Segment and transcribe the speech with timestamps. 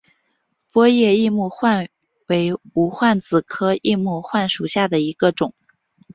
[0.71, 1.87] 波叶异木患
[2.27, 5.53] 为无患子科异木患属下的一个种。